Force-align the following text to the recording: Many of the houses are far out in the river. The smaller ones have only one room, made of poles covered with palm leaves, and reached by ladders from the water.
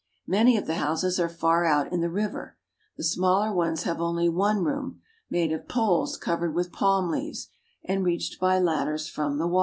Many 0.25 0.57
of 0.57 0.65
the 0.65 0.77
houses 0.77 1.19
are 1.19 1.29
far 1.29 1.63
out 1.63 1.93
in 1.93 2.01
the 2.01 2.09
river. 2.09 2.57
The 2.97 3.03
smaller 3.03 3.53
ones 3.53 3.83
have 3.83 4.01
only 4.01 4.27
one 4.29 4.63
room, 4.63 4.99
made 5.29 5.51
of 5.51 5.67
poles 5.67 6.17
covered 6.17 6.55
with 6.55 6.71
palm 6.71 7.11
leaves, 7.11 7.49
and 7.85 8.03
reached 8.03 8.39
by 8.39 8.57
ladders 8.57 9.07
from 9.07 9.37
the 9.37 9.45
water. 9.45 9.59